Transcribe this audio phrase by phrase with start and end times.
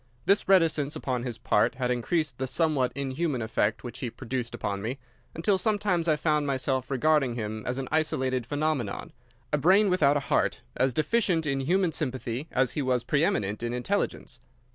[0.25, 4.81] This reticence upon his part had increased the somewhat inhuman effect which he produced upon
[4.81, 4.97] me,
[5.35, 9.13] until sometimes I found myself regarding him as an isolated phenomenon,
[9.53, 13.61] a brain without a heart, as deficient in human sympathy as he was pre eminent
[13.61, 14.39] in intelligence.